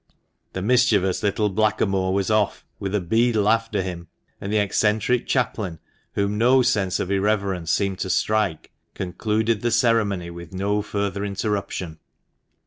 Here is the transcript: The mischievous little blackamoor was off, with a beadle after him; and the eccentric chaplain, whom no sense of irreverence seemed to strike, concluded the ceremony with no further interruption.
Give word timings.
The 0.53 0.63
mischievous 0.63 1.21
little 1.21 1.49
blackamoor 1.49 2.11
was 2.11 2.31
off, 2.31 2.65
with 2.79 2.95
a 2.95 2.99
beadle 2.99 3.47
after 3.47 3.83
him; 3.83 4.07
and 4.41 4.51
the 4.51 4.57
eccentric 4.57 5.27
chaplain, 5.27 5.77
whom 6.13 6.39
no 6.39 6.63
sense 6.63 6.99
of 6.99 7.11
irreverence 7.11 7.69
seemed 7.69 7.99
to 7.99 8.09
strike, 8.09 8.71
concluded 8.95 9.61
the 9.61 9.69
ceremony 9.69 10.31
with 10.31 10.53
no 10.55 10.81
further 10.81 11.23
interruption. 11.23 11.99